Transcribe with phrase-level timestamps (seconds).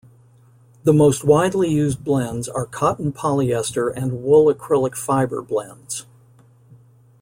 [0.83, 6.07] The most widely used blends are cotton-polyester and wool-acrylic fibre blends.